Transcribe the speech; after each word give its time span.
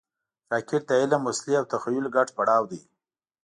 راکټ 0.53 0.81
د 0.89 0.91
علم، 1.01 1.21
وسلې 1.25 1.53
او 1.59 1.65
تخیل 1.71 2.05
ګډ 2.15 2.27
پړاو 2.37 2.63
دی 2.71 2.79